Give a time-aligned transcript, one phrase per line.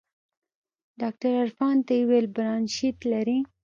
[1.01, 3.39] ډاکتر عرفان ته يې وويل برانشيت لري.